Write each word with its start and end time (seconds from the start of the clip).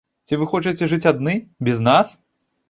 Ці 0.29 0.37
вы 0.43 0.47
хочаце 0.53 0.89
жыць 0.93 1.09
адны, 1.11 1.35
без 1.69 1.85
нас? 1.91 2.17